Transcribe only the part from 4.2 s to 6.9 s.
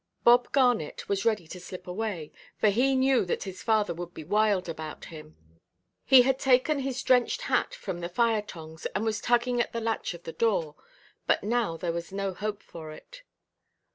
wild about him; he had taken